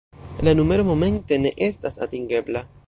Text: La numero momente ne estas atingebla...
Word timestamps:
La 0.41 0.55
numero 0.59 0.83
momente 0.91 1.39
ne 1.43 1.53
estas 1.69 2.03
atingebla... 2.09 2.69